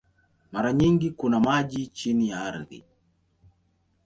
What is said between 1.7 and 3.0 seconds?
chini ya ardhi.